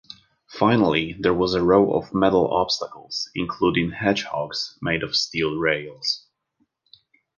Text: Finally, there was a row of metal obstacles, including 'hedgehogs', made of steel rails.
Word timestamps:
Finally, 0.49 1.15
there 1.19 1.31
was 1.31 1.53
a 1.53 1.63
row 1.63 1.93
of 1.93 2.11
metal 2.11 2.47
obstacles, 2.51 3.29
including 3.35 3.91
'hedgehogs', 3.91 4.75
made 4.81 5.03
of 5.03 5.15
steel 5.15 5.53
rails. 5.59 6.25